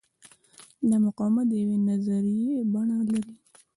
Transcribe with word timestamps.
دا 0.89 0.97
مقاومت 1.05 1.45
د 1.49 1.53
یوې 1.63 1.77
نظریې 1.89 2.53
بڼه 2.73 2.97
لري. 3.09 3.33